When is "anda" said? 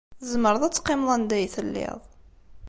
1.15-1.33